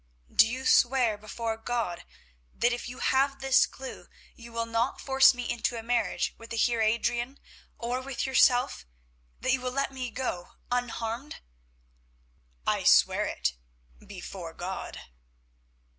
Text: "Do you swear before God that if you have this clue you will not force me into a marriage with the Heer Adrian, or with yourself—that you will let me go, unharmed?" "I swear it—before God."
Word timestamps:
"Do 0.33 0.47
you 0.47 0.65
swear 0.65 1.15
before 1.15 1.57
God 1.57 2.05
that 2.55 2.73
if 2.73 2.89
you 2.89 2.97
have 2.97 3.39
this 3.39 3.67
clue 3.67 4.07
you 4.35 4.51
will 4.51 4.65
not 4.65 4.99
force 4.99 5.35
me 5.35 5.47
into 5.47 5.77
a 5.77 5.83
marriage 5.83 6.33
with 6.39 6.49
the 6.49 6.57
Heer 6.57 6.81
Adrian, 6.81 7.37
or 7.77 8.01
with 8.01 8.25
yourself—that 8.25 9.53
you 9.53 9.61
will 9.61 9.69
let 9.71 9.91
me 9.91 10.09
go, 10.09 10.53
unharmed?" 10.71 11.35
"I 12.65 12.83
swear 12.83 13.25
it—before 13.27 14.55
God." 14.55 15.01